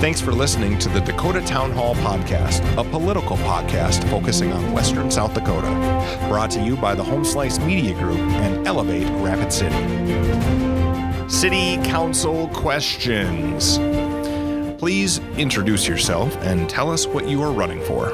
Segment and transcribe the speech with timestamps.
[0.00, 5.10] Thanks for listening to the Dakota Town Hall Podcast, a political podcast focusing on Western
[5.10, 5.68] South Dakota.
[6.28, 9.74] Brought to you by the Home Slice Media Group and Elevate Rapid City.
[11.30, 13.78] City Council questions.
[14.78, 18.12] Please introduce yourself and tell us what you are running for.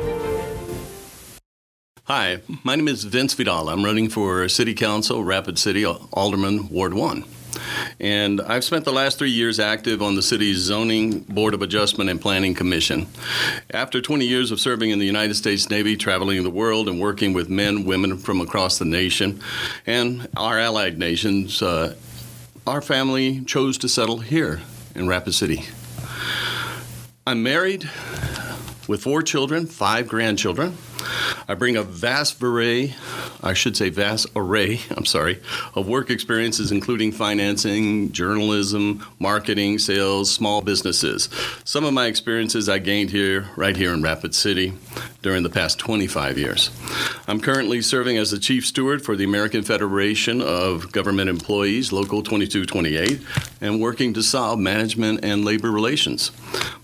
[2.04, 3.68] Hi, my name is Vince Vidal.
[3.68, 7.24] I'm running for City Council, Rapid City, Alderman, Ward 1.
[7.98, 12.10] And I've spent the last three years active on the city's Zoning Board of Adjustment
[12.10, 13.06] and Planning Commission.
[13.70, 17.32] After 20 years of serving in the United States Navy, traveling the world, and working
[17.32, 19.40] with men, women from across the nation
[19.86, 21.94] and our allied nations, uh,
[22.66, 24.60] our family chose to settle here
[24.94, 25.64] in Rapid City.
[27.26, 27.88] I'm married
[28.88, 30.76] with four children, five grandchildren.
[31.50, 32.94] I bring a vast array,
[33.42, 35.40] I should say vast array, I'm sorry,
[35.74, 41.28] of work experiences including financing, journalism, marketing, sales, small businesses.
[41.64, 44.74] Some of my experiences I gained here, right here in Rapid City,
[45.22, 46.70] during the past 25 years.
[47.26, 52.22] I'm currently serving as the Chief Steward for the American Federation of Government Employees, Local
[52.22, 53.20] 2228,
[53.60, 56.30] and working to solve management and labor relations.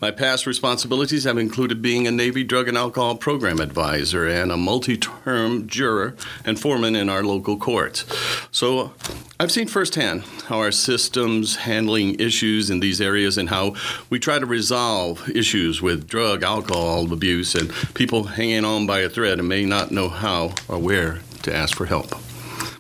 [0.01, 4.59] My past responsibilities have included being a Navy Drug and Alcohol Program Advisor and a
[4.59, 8.07] multi term juror and foreman in our local courts.
[8.51, 8.93] So
[9.39, 13.75] I've seen firsthand how our systems handling issues in these areas and how
[14.09, 19.11] we try to resolve issues with drug, alcohol abuse, and people hanging on by a
[19.11, 22.26] thread and may not know how or where to ask for help.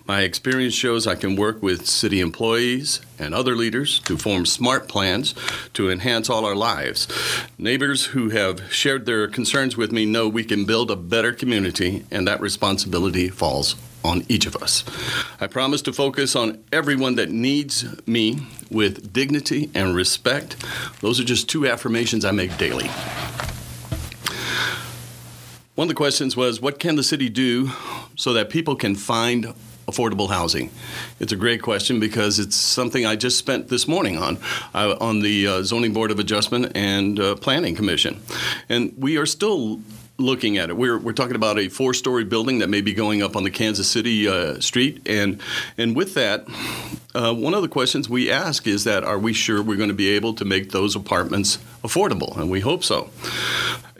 [0.06, 4.86] My experience shows I can work with city employees and other leaders to form smart
[4.86, 5.34] plans
[5.74, 7.08] to enhance all our lives.
[7.58, 12.04] Neighbors who have shared their concerns with me know we can build a better community,
[12.12, 14.84] and that responsibility falls on each of us.
[15.40, 20.54] I promise to focus on everyone that needs me with dignity and respect.
[21.00, 22.88] Those are just two affirmations I make daily.
[25.74, 27.72] One of the questions was what can the city do
[28.14, 29.52] so that people can find
[29.86, 30.70] affordable housing?
[31.20, 34.38] It's a great question because it's something I just spent this morning on
[34.74, 38.20] uh, on the uh, Zoning Board of Adjustment and uh, Planning Commission,
[38.68, 39.80] and we are still
[40.18, 40.76] looking at it.
[40.76, 43.50] We're, we're talking about a four story building that may be going up on the
[43.50, 45.06] Kansas City uh, street.
[45.06, 45.40] And,
[45.76, 46.46] and with that,
[47.14, 49.94] uh, one of the questions we ask is that are we sure we're going to
[49.94, 52.36] be able to make those apartments affordable?
[52.36, 53.10] And we hope so.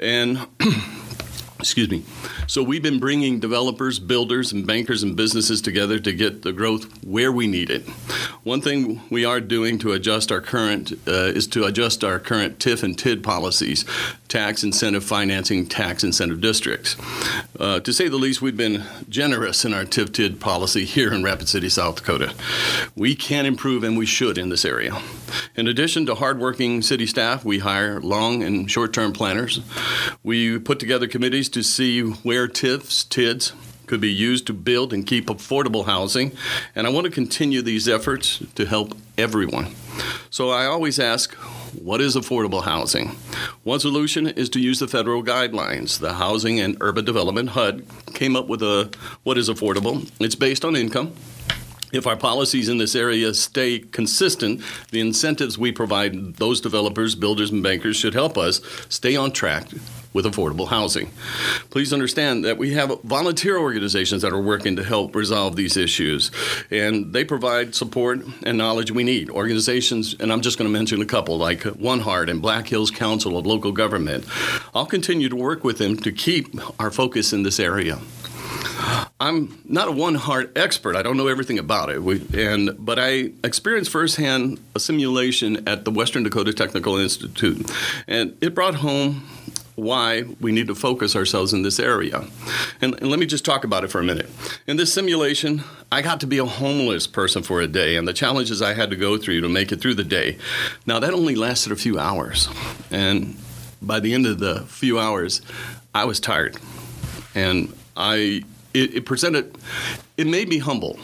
[0.01, 0.47] And
[1.59, 2.05] Excuse me.
[2.49, 6.85] So we've been bringing developers, builders, and bankers and businesses together to get the growth
[7.03, 7.85] where we need it.
[8.47, 12.61] One thing we are doing to adjust our current uh, is to adjust our current
[12.61, 13.85] TIF and TID policies,
[14.29, 16.95] tax incentive financing, tax incentive districts.
[17.59, 21.25] Uh, to say the least, we've been generous in our TIF TID policy here in
[21.25, 22.37] Rapid City, South Dakota.
[22.95, 24.97] We can improve and we should in this area.
[25.57, 29.61] In addition to hardworking city staff, we hire long and short term planners.
[30.23, 33.55] We put together committees to see where TIFs, TIDs,
[33.87, 36.33] could be used to build and keep affordable housing.
[36.75, 39.75] And I want to continue these efforts to help everyone.
[40.31, 43.17] So I always ask, what is affordable housing?
[43.63, 45.99] One solution is to use the federal guidelines.
[45.99, 48.91] The Housing and Urban Development HUD came up with a
[49.23, 50.11] what is affordable.
[50.21, 51.13] It's based on income
[51.93, 54.61] if our policies in this area stay consistent,
[54.91, 59.69] the incentives we provide those developers, builders, and bankers should help us stay on track
[60.17, 61.11] with affordable housing.
[61.71, 66.31] Please understand that we have volunteer organizations that are working to help resolve these issues,
[66.71, 69.29] and they provide support and knowledge we need.
[69.29, 72.91] Organizations, and I'm just going to mention a couple, like One Heart and Black Hills
[72.91, 74.25] Council of Local Government.
[74.75, 76.49] I'll continue to work with them to keep
[76.81, 77.99] our focus in this area.
[79.19, 80.97] I'm not a one heart expert.
[80.97, 82.03] I don't know everything about it.
[82.03, 87.71] We, and but I experienced firsthand a simulation at the Western Dakota Technical Institute,
[88.07, 89.27] and it brought home
[89.77, 92.25] why we need to focus ourselves in this area.
[92.81, 94.29] And, and, let me just talk about it for a minute.
[94.67, 98.15] In this simulation, I got to be a homeless person for a day and the
[98.15, 100.39] challenges I had to go through to make it through the day.
[100.87, 102.49] Now, that only lasted a few hours.
[102.91, 103.37] And
[103.81, 105.43] by the end of the few hours,
[105.95, 106.57] I was tired.
[107.35, 108.45] And I
[108.77, 109.57] it, it presented,
[110.17, 110.99] it made me humble.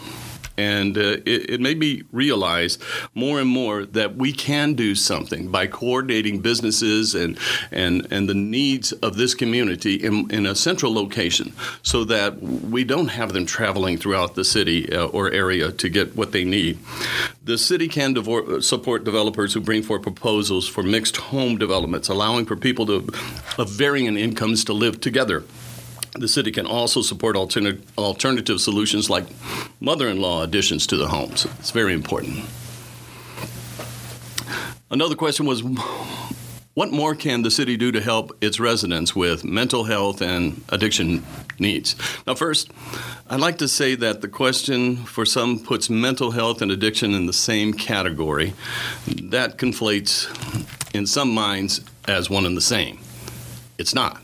[0.56, 2.78] And uh, it, it, made me realize
[3.14, 7.38] more and more that we can do something by coordinating businesses and,
[7.70, 11.52] and, and the needs of this community in, in a central location
[11.82, 16.16] so that we don't have them traveling throughout the city uh, or area to get
[16.16, 16.78] what they need.
[17.44, 22.46] The city can devor- support developers who bring forth proposals for mixed home developments, allowing
[22.46, 23.08] for people to,
[23.58, 25.44] of varying incomes to live together.
[26.14, 29.24] The city can also support alternative, alternative solutions like
[29.80, 31.46] mother in law additions to the homes.
[31.58, 32.44] It's very important.
[34.90, 35.62] Another question was
[36.74, 41.22] what more can the city do to help its residents with mental health and addiction
[41.58, 41.96] needs?
[42.26, 42.70] Now, first,
[43.28, 47.26] I'd like to say that the question for some puts mental health and addiction in
[47.26, 48.54] the same category.
[49.06, 50.28] That conflates
[50.94, 52.98] in some minds as one and the same.
[53.76, 54.21] It's not.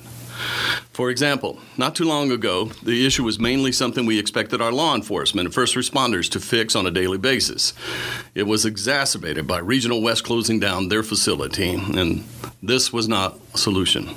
[0.92, 4.94] For example, not too long ago, the issue was mainly something we expected our law
[4.94, 7.72] enforcement and first responders to fix on a daily basis.
[8.34, 12.24] It was exacerbated by Regional West closing down their facility, and
[12.62, 14.10] this was not a solution.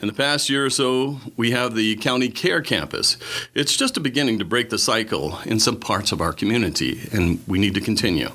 [0.00, 3.16] In the past year or so, we have the County Care Campus.
[3.54, 7.40] It's just a beginning to break the cycle in some parts of our community, and
[7.46, 8.30] we need to continue.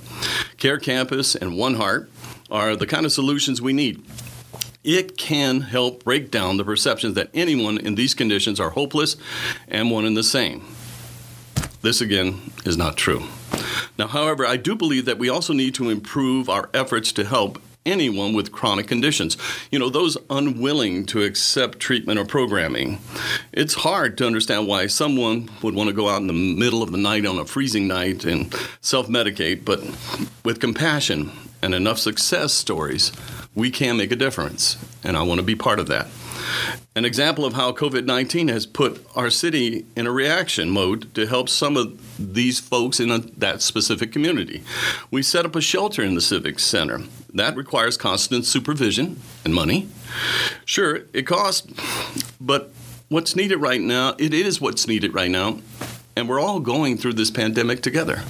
[0.57, 2.10] Care Campus and One Heart
[2.50, 4.01] are the kind of solutions we need
[4.83, 9.16] it can help break down the perceptions that anyone in these conditions are hopeless
[9.68, 10.66] and one and the same.
[11.81, 13.24] This, again, is not true.
[13.98, 17.60] Now, however, I do believe that we also need to improve our efforts to help
[17.86, 19.38] anyone with chronic conditions.
[19.72, 23.00] You know, those unwilling to accept treatment or programming.
[23.51, 26.92] It's hard to understand why someone would want to go out in the middle of
[26.92, 29.80] the night on a freezing night and self medicate, but
[30.45, 31.31] with compassion
[31.62, 33.12] and enough success stories,
[33.54, 36.08] we can make a difference, and I want to be part of that.
[36.96, 41.25] An example of how COVID 19 has put our city in a reaction mode to
[41.25, 44.63] help some of these folks in a, that specific community.
[45.10, 47.02] We set up a shelter in the Civic Center.
[47.34, 49.88] That requires constant supervision and money.
[50.66, 51.72] Sure, it costs,
[52.42, 52.72] but
[53.08, 55.60] what's needed right now, it is what's needed right now,
[56.16, 58.24] and we're all going through this pandemic together.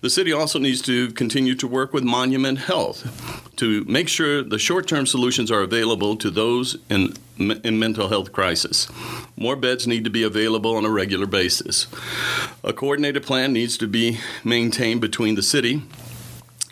[0.00, 4.58] The city also needs to continue to work with Monument Health to make sure the
[4.58, 8.88] short term solutions are available to those in, in mental health crisis.
[9.36, 11.86] More beds need to be available on a regular basis.
[12.64, 15.82] A coordinated plan needs to be maintained between the city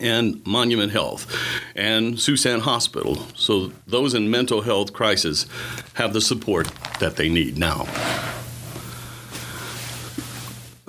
[0.01, 1.27] and Monument Health
[1.75, 5.47] and Sioux San Hospital so those in mental health crisis
[5.95, 6.71] have the support
[7.01, 7.87] that they need now.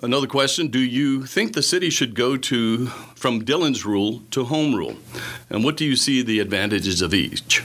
[0.02, 4.74] Another question Do you think the city should go to from Dillon's rule to home
[4.74, 4.96] rule?
[5.50, 7.64] And what do you see the advantages of each?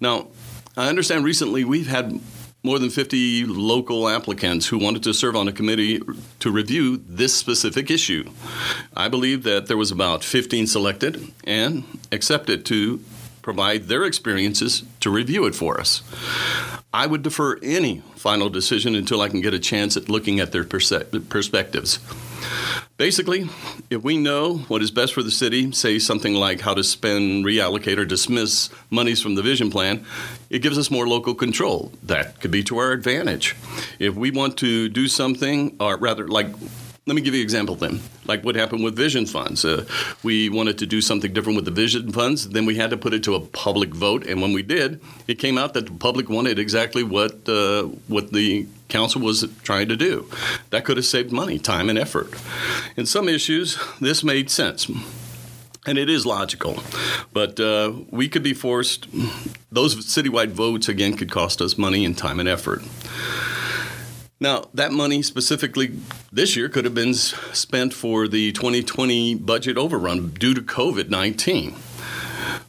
[0.00, 0.28] Now,
[0.76, 2.20] I understand recently we've had
[2.64, 6.02] more than 50 local applicants who wanted to serve on a committee
[6.40, 8.28] to review this specific issue.
[8.96, 13.00] I believe that there was about 15 selected and accepted to
[13.40, 16.02] provide their experiences to review it for us.
[16.92, 20.52] I would defer any final decision until I can get a chance at looking at
[20.52, 21.98] their perspectives.
[22.96, 23.48] Basically,
[23.90, 27.44] if we know what is best for the city, say something like how to spend,
[27.44, 30.04] reallocate, or dismiss monies from the vision plan,
[30.50, 31.92] it gives us more local control.
[32.02, 33.54] That could be to our advantage.
[33.98, 36.48] If we want to do something, or rather, like
[37.08, 39.64] let me give you an example then, like what happened with vision funds.
[39.64, 39.86] Uh,
[40.22, 43.14] we wanted to do something different with the vision funds, then we had to put
[43.14, 46.28] it to a public vote, and when we did, it came out that the public
[46.28, 50.30] wanted exactly what uh, what the council was trying to do.
[50.70, 52.34] That could have saved money, time, and effort.
[52.96, 54.90] In some issues, this made sense.
[55.86, 56.82] And it is logical.
[57.32, 59.06] But uh, we could be forced,
[59.72, 62.82] those citywide votes, again, could cost us money and time and effort.
[64.40, 65.98] Now, that money specifically
[66.30, 71.74] this year could have been spent for the 2020 budget overrun due to COVID 19.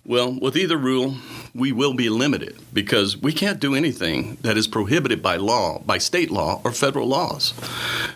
[0.03, 1.17] Well, with either rule,
[1.53, 5.97] we will be limited because we can't do anything that is prohibited by law, by
[5.97, 7.53] state law or federal laws.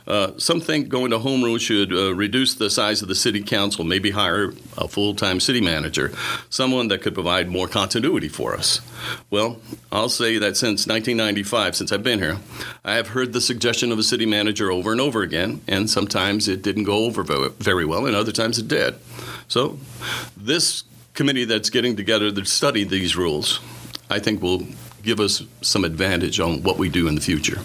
[0.07, 3.41] Uh, some think going to home rule should uh, reduce the size of the city
[3.41, 6.11] council, maybe hire a full time city manager,
[6.49, 8.81] someone that could provide more continuity for us.
[9.29, 9.59] Well,
[9.91, 12.37] I'll say that since 1995, since I've been here,
[12.85, 16.47] I have heard the suggestion of a city manager over and over again, and sometimes
[16.47, 18.95] it didn't go over very well, and other times it did.
[19.47, 19.79] So,
[20.37, 23.59] this committee that's getting together to study these rules,
[24.09, 24.63] I think will
[25.03, 27.59] give us some advantage on what we do in the future.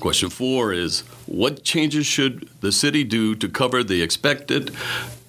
[0.00, 4.70] Question four is What changes should the city do to cover the expected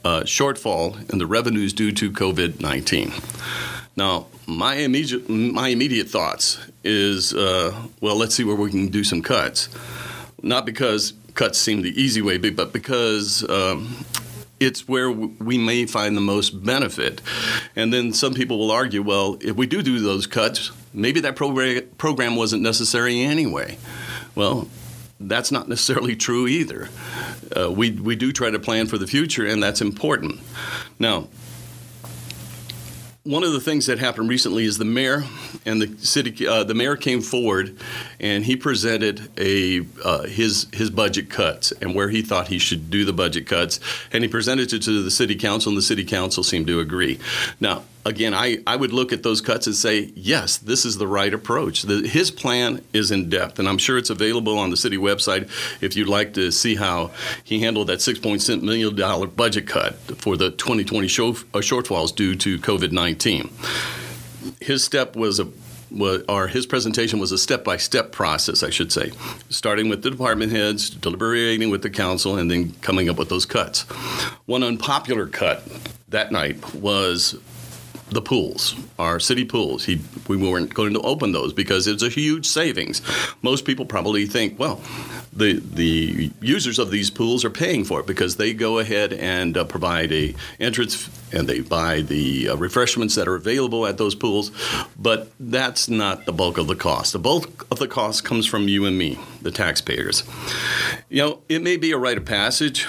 [0.03, 3.11] uh, shortfall in the revenues due to COVID 19?
[3.95, 9.03] Now, my immediate, my immediate thoughts is uh, well, let's see where we can do
[9.03, 9.69] some cuts.
[10.43, 14.05] Not because cuts seem the easy way, but because um,
[14.59, 17.21] it's where we may find the most benefit.
[17.75, 21.35] And then some people will argue, well, if we do do those cuts, maybe that
[21.35, 23.77] program wasn't necessary anyway.
[24.35, 24.67] Well,
[25.19, 26.89] that's not necessarily true either.
[27.55, 30.39] Uh, we, we do try to plan for the future, and that's important.
[30.99, 31.27] Now,
[33.27, 35.23] one of the things that happened recently is the mayor
[35.65, 37.75] and the city uh, the mayor came forward
[38.21, 42.89] and he presented a uh, his his budget cuts and where he thought he should
[42.89, 43.81] do the budget cuts.
[44.13, 47.19] And he presented it to the city council and the city council seemed to agree.
[47.59, 51.07] Now again, I, I would look at those cuts and say, yes, this is the
[51.07, 51.83] right approach.
[51.83, 55.49] The, his plan is in depth, and I'm sure it's available on the city website
[55.81, 57.11] if you'd like to see how
[57.43, 62.57] he handled that $6.6 million budget cut for the 2020 show, uh, shortfalls due to
[62.57, 63.49] COVID 19.
[64.61, 65.47] His step was a
[66.27, 69.13] or his presentation was a step-by-step process, I should say,
[69.49, 73.45] starting with the department heads, deliberating with the council, and then coming up with those
[73.45, 73.83] cuts.
[74.47, 75.65] One unpopular cut
[76.09, 77.39] that night was
[78.09, 79.85] the pools, our city pools.
[79.85, 83.01] He, we weren't going to open those because it's a huge savings.
[83.41, 84.81] Most people probably think, well,
[85.33, 89.57] the the users of these pools are paying for it because they go ahead and
[89.57, 94.15] uh, provide a entrance and they buy the uh, refreshments that are available at those
[94.15, 94.51] pools.
[94.97, 97.13] But that's not the bulk of the cost.
[97.13, 100.23] The bulk of the cost comes from you and me, the taxpayers.
[101.09, 102.87] You know, it may be a rite of passage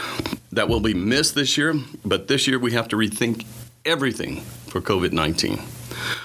[0.52, 3.44] that will be missed this year, but this year we have to rethink
[3.88, 5.59] everything for COVID 19.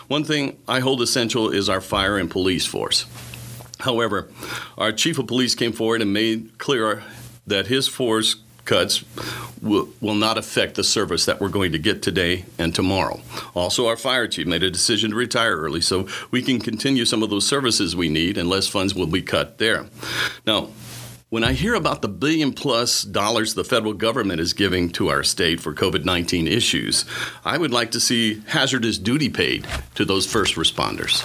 [0.08, 3.06] One thing I hold essential is our fire and police force.
[3.80, 4.30] However,
[4.78, 7.04] our chief of police came forward and made clear
[7.48, 9.04] that his force cuts
[9.62, 13.20] will, will, not affect the service that we're going to get today and tomorrow.
[13.56, 17.24] Also, our fire chief made a decision to retire early so we can continue some
[17.24, 19.86] of those services we need and less funds will be cut there.
[20.46, 20.70] Now,
[21.34, 25.24] when I hear about the billion plus dollars the federal government is giving to our
[25.24, 27.06] state for COVID 19 issues,
[27.44, 31.24] I would like to see hazardous duty paid to those first responders.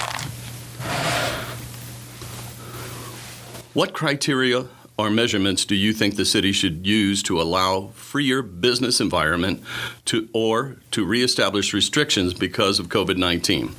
[3.75, 9.03] What criteria or measurements do you think the city should use to allow freer business
[9.03, 9.63] environment
[10.07, 13.75] to or to reestablish restrictions because of COVID-19?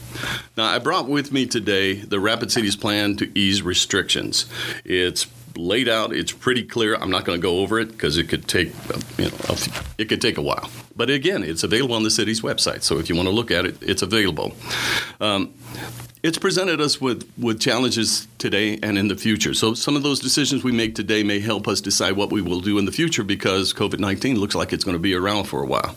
[0.55, 4.45] Now, I brought with me today the Rapid Cities plan to ease restrictions.
[4.85, 5.25] It's
[5.55, 6.13] laid out.
[6.13, 6.95] It's pretty clear.
[6.95, 8.73] I'm not going to go over it because it could take,
[9.17, 9.55] you know,
[9.97, 10.69] it could take a while.
[10.95, 12.83] But again, it's available on the city's website.
[12.83, 14.53] So if you want to look at it, it's available.
[15.19, 15.53] Um,
[16.21, 19.53] it's presented us with, with challenges today and in the future.
[19.53, 22.59] So some of those decisions we make today may help us decide what we will
[22.59, 25.63] do in the future because COVID 19 looks like it's going to be around for
[25.63, 25.95] a while.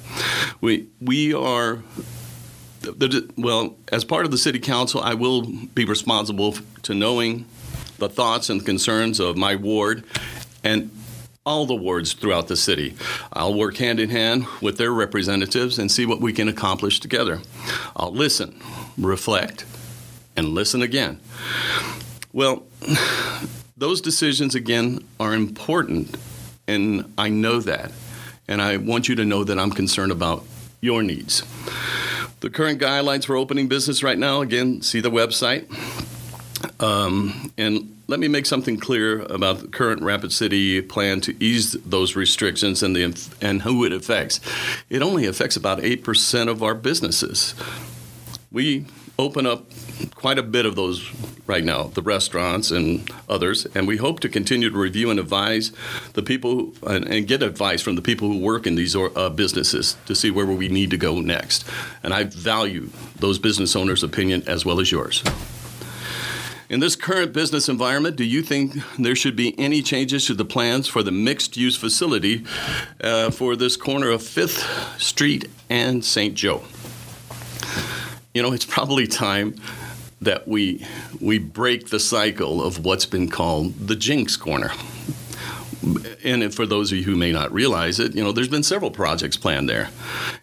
[0.60, 1.82] We, we are
[3.36, 7.46] well, as part of the city council, I will be responsible to knowing
[8.02, 10.02] the thoughts and concerns of my ward
[10.64, 10.90] and
[11.46, 12.96] all the wards throughout the city.
[13.32, 17.40] I'll work hand in hand with their representatives and see what we can accomplish together.
[17.94, 18.60] I'll listen,
[18.98, 19.64] reflect,
[20.36, 21.20] and listen again.
[22.32, 22.64] Well,
[23.76, 26.16] those decisions again are important,
[26.66, 27.92] and I know that.
[28.48, 30.44] And I want you to know that I'm concerned about
[30.80, 31.44] your needs.
[32.40, 35.70] The current guidelines for opening business right now, again, see the website.
[36.80, 41.72] Um, and let me make something clear about the current Rapid City plan to ease
[41.72, 43.04] those restrictions and the
[43.40, 44.38] and who it affects.
[44.90, 47.54] It only affects about eight percent of our businesses.
[48.50, 48.84] We
[49.18, 49.64] open up
[50.14, 51.10] quite a bit of those
[51.46, 55.72] right now, the restaurants and others, and we hope to continue to review and advise
[56.12, 59.96] the people and, and get advice from the people who work in these uh, businesses
[60.04, 61.64] to see where we need to go next.
[62.02, 65.24] And I value those business owners' opinion as well as yours.
[66.72, 70.46] In this current business environment, do you think there should be any changes to the
[70.46, 72.46] plans for the mixed use facility
[73.02, 76.34] uh, for this corner of 5th Street and St.
[76.34, 76.62] Joe?
[78.32, 79.54] You know, it's probably time
[80.22, 80.86] that we
[81.20, 84.72] we break the cycle of what's been called the jinx corner.
[86.24, 88.90] And for those of you who may not realize it, you know, there's been several
[88.90, 89.90] projects planned there.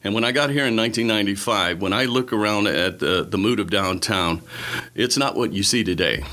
[0.03, 3.60] And when I got here in 1995, when I look around at the, the mood
[3.60, 4.41] of downtown,
[4.96, 6.24] it's not what you see today.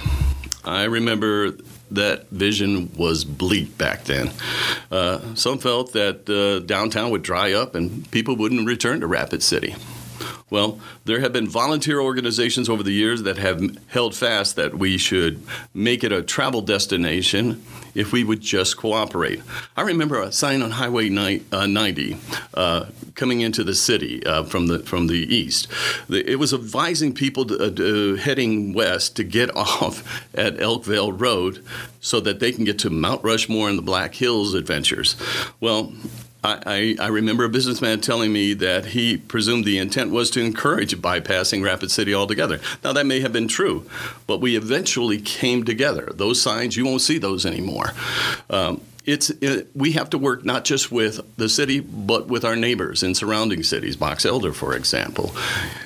[0.65, 1.53] I remember
[1.93, 4.33] that vision was bleak back then.
[4.91, 9.43] Uh, some felt that uh, downtown would dry up and people wouldn't return to Rapid
[9.43, 9.77] City.
[10.49, 14.97] Well, there have been volunteer organizations over the years that have held fast that we
[14.97, 15.43] should
[15.75, 17.65] make it a travel destination
[17.97, 19.43] if we would just cooperate.
[19.77, 22.17] I remember a sign on Highway 90
[22.55, 22.87] uh,
[23.17, 25.67] coming into the city uh, from the from the east.
[26.09, 31.65] It was advising people to, uh, to heading west to get off at Elkvale Road
[32.01, 35.17] so that they can get to Mount Rushmore and the Black Hills adventures.
[35.59, 35.93] Well,
[36.47, 40.97] I, I, remember a businessman telling me that he presumed the intent was to encourage
[40.97, 42.61] bypassing Rapid City altogether.
[42.85, 43.89] Now, that may have been true,
[44.27, 46.11] but we eventually came together.
[46.15, 47.93] Those signs, you won't see those anymore.
[48.49, 52.57] Um, it's it, we have to work not just with the city, but with our
[52.57, 55.35] neighbors in surrounding cities, Box Elder, for example.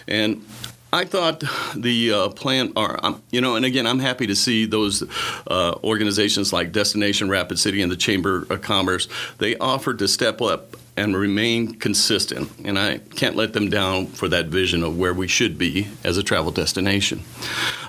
[0.08, 0.44] And
[0.92, 1.44] I thought
[1.76, 5.04] the uh, plan, or um, you know, and again, I'm happy to see those
[5.47, 9.09] uh, organizations like Destination Rapid City and the Chamber of Commerce.
[9.38, 12.50] They offered to step up and remain consistent.
[12.64, 16.19] And I can't let them down for that vision of where we should be as
[16.19, 17.23] a travel destination.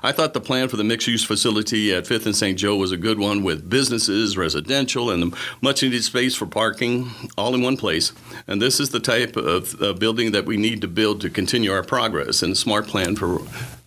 [0.01, 2.57] I thought the plan for the mixed use facility at 5th and St.
[2.57, 7.53] Joe was a good one with businesses, residential, and much needed space for parking all
[7.53, 8.13] in one place.
[8.47, 11.71] And this is the type of uh, building that we need to build to continue
[11.71, 13.41] our progress and smart plan for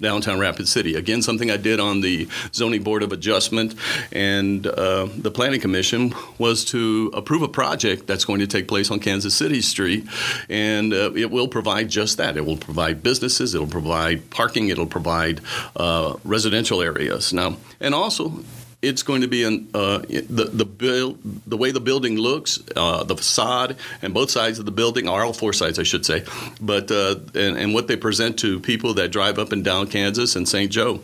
[0.05, 0.95] downtown Rapid City.
[0.95, 3.75] Again, something I did on the Zoning Board of Adjustment
[4.13, 8.91] and uh, the Planning Commission was to approve a project that's going to take place
[8.91, 10.07] on Kansas City Street,
[10.49, 12.37] and uh, it will provide just that.
[12.37, 15.41] It will provide businesses, it'll provide parking, it'll provide
[15.75, 17.33] uh, residential areas.
[17.33, 18.45] Now, and also
[18.85, 23.03] it's going to be in uh, the the build the way the building looks, uh,
[23.05, 26.25] the facade, and both sides of the building, or all four sides, I should say,
[26.61, 30.37] but uh, and, and what they present to people that drive up and down Kansas
[30.37, 30.71] and St.
[30.71, 31.01] Joe.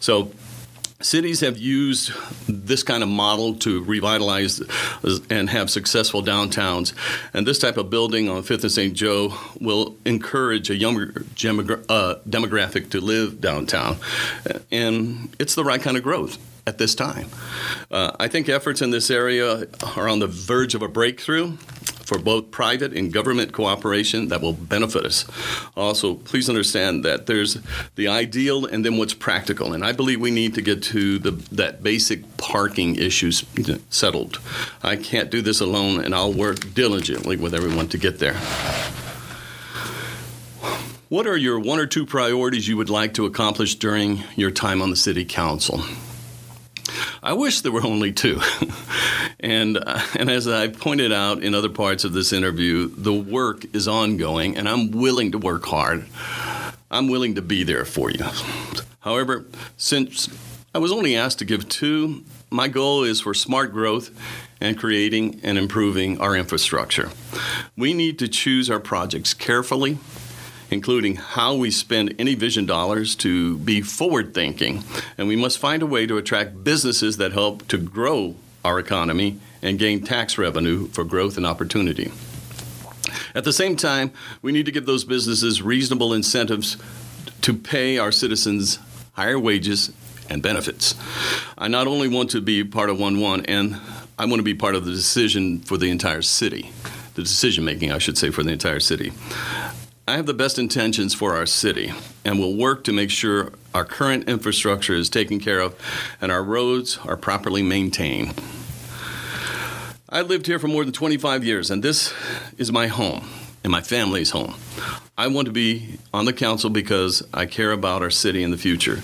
[0.00, 0.30] So
[1.00, 2.12] cities have used
[2.48, 4.62] this kind of model to revitalize
[5.28, 6.94] and have successful downtowns.
[7.34, 8.94] And this type of building on Fifth and St.
[8.94, 13.96] Joe will encourage a younger uh, demographic to live downtown.
[14.70, 17.28] And it's the right kind of growth at this time.
[17.90, 19.66] Uh, I think efforts in this area
[19.96, 21.56] are on the verge of a breakthrough
[22.04, 25.24] for both private and government cooperation that will benefit us.
[25.76, 27.58] Also, please understand that there's
[27.94, 31.30] the ideal and then what's practical, and I believe we need to get to the
[31.52, 33.44] that basic parking issues
[33.88, 34.38] settled.
[34.82, 38.34] I can't do this alone, and I'll work diligently with everyone to get there.
[41.08, 44.82] What are your one or two priorities you would like to accomplish during your time
[44.82, 45.82] on the City Council?
[47.22, 48.40] I wish there were only two.
[49.40, 53.64] and, uh, and as I pointed out in other parts of this interview, the work
[53.74, 56.06] is ongoing, and I'm willing to work hard.
[56.90, 58.24] I'm willing to be there for you.
[59.00, 59.44] However,
[59.76, 60.28] since
[60.74, 64.10] I was only asked to give two, my goal is for smart growth
[64.60, 67.10] and creating and improving our infrastructure.
[67.76, 69.98] We need to choose our projects carefully
[70.70, 74.82] including how we spend any vision dollars to be forward thinking.
[75.18, 79.38] And we must find a way to attract businesses that help to grow our economy
[79.62, 82.10] and gain tax revenue for growth and opportunity.
[83.34, 84.12] At the same time,
[84.42, 86.76] we need to give those businesses reasonable incentives
[87.42, 88.78] to pay our citizens
[89.14, 89.92] higher wages
[90.30, 90.94] and benefits.
[91.58, 93.80] I not only want to be part of 1 1, and
[94.18, 96.70] I want to be part of the decision for the entire city,
[97.14, 99.12] the decision making, I should say, for the entire city.
[100.06, 101.90] I have the best intentions for our city
[102.26, 105.74] and will work to make sure our current infrastructure is taken care of
[106.20, 108.38] and our roads are properly maintained.
[110.10, 112.12] I lived here for more than 25 years, and this
[112.58, 113.26] is my home
[113.64, 114.54] and my family's home.
[115.16, 118.58] I want to be on the council because I care about our city in the
[118.58, 119.00] future.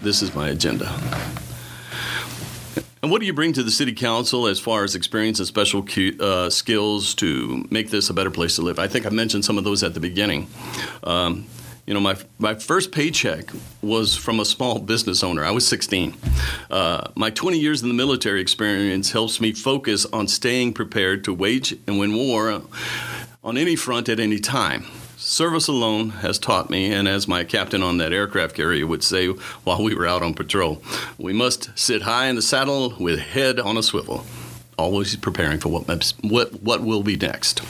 [0.00, 0.88] This is my agenda.
[3.02, 5.86] And what do you bring to the city council as far as experience and special
[6.20, 8.78] uh, skills to make this a better place to live?
[8.78, 10.48] I think I mentioned some of those at the beginning.
[11.02, 11.46] Um,
[11.86, 15.42] you know, my, my first paycheck was from a small business owner.
[15.42, 16.14] I was 16.
[16.70, 21.32] Uh, my 20 years in the military experience helps me focus on staying prepared to
[21.32, 22.62] wage and win war
[23.42, 24.84] on any front at any time.
[25.22, 29.26] Service alone has taught me, and as my captain on that aircraft carrier would say
[29.64, 30.82] while we were out on patrol,
[31.18, 34.24] we must sit high in the saddle with head on a swivel,
[34.78, 37.60] always preparing for what, what, what will be next.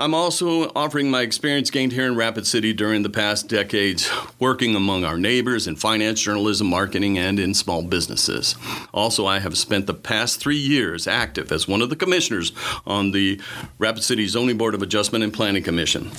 [0.00, 4.74] I'm also offering my experience gained here in Rapid City during the past decades, working
[4.74, 8.56] among our neighbors in finance, journalism, marketing, and in small businesses.
[8.94, 12.52] Also, I have spent the past three years active as one of the commissioners
[12.86, 13.42] on the
[13.78, 16.10] Rapid City Zoning Board of Adjustment and Planning Commission.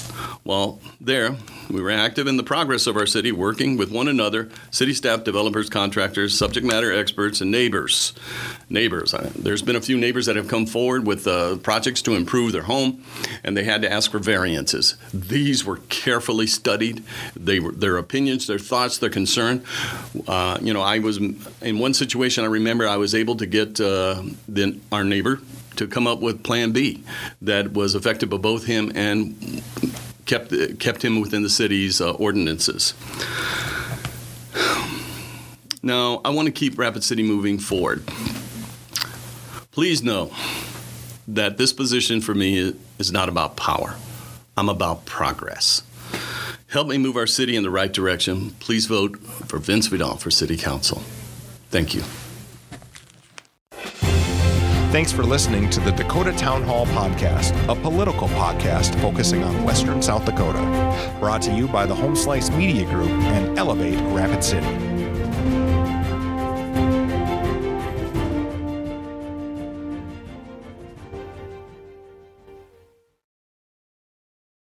[0.43, 1.35] While there,
[1.69, 5.23] we were active in the progress of our city, working with one another, city staff,
[5.23, 8.13] developers, contractors, subject matter experts, and neighbors.
[8.67, 9.13] Neighbors.
[9.35, 12.63] There's been a few neighbors that have come forward with uh, projects to improve their
[12.63, 13.03] home,
[13.43, 14.95] and they had to ask for variances.
[15.13, 17.03] These were carefully studied.
[17.35, 19.63] They were their opinions, their thoughts, their concern.
[20.27, 22.43] Uh, you know, I was in one situation.
[22.43, 25.39] I remember I was able to get uh, the, our neighbor
[25.75, 27.03] to come up with Plan B
[27.43, 29.63] that was effective of both him and
[30.25, 32.93] kept kept him within the city's uh, ordinances.
[35.83, 38.03] Now, I want to keep Rapid City moving forward.
[39.71, 40.31] Please know
[41.27, 43.95] that this position for me is not about power.
[44.55, 45.81] I'm about progress.
[46.67, 48.51] Help me move our city in the right direction.
[48.59, 50.99] Please vote for Vince Vidal for City Council.
[51.69, 52.03] Thank you.
[54.91, 60.01] Thanks for listening to the Dakota Town Hall Podcast, a political podcast focusing on Western
[60.01, 60.59] South Dakota.
[61.21, 64.90] Brought to you by the Home Slice Media Group and Elevate Rapid City.